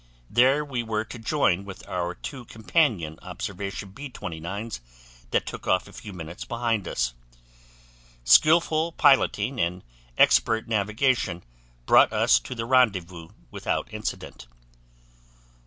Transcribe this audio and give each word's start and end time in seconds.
There 0.31 0.65
we 0.65 0.81
were 0.81 1.03
to 1.05 1.19
join 1.19 1.63
with 1.63 1.87
our 1.87 2.15
two 2.15 2.45
companion 2.45 3.19
observation 3.21 3.89
B 3.91 4.09
29's 4.09 4.81
that 5.29 5.45
took 5.45 5.67
off 5.67 5.87
a 5.87 5.93
few 5.93 6.11
minutes 6.11 6.43
behind 6.43 6.87
us. 6.87 7.13
Skillful 8.23 8.93
piloting 8.93 9.59
and 9.59 9.83
expert 10.17 10.67
navigation 10.67 11.43
brought 11.85 12.11
us 12.11 12.39
to 12.39 12.55
the 12.55 12.65
rendezvous 12.65 13.27
without 13.51 13.93
incident. 13.93 14.47